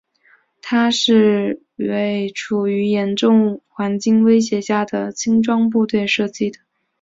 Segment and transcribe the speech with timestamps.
[0.63, 6.57] 它是为处于较严重威胁环境下的轻装部队而设计的。